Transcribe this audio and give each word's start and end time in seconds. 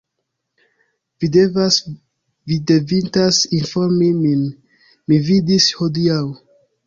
Vi 1.23 1.27
devas, 1.33 1.75
vi 2.51 2.57
devintas 2.71 3.41
informi 3.59 4.09
min. 4.23 4.41
Mi 5.11 5.21
vidis 5.29 5.71
hodiaŭ. 5.83 6.19